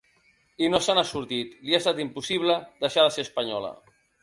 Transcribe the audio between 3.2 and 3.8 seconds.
espanyola.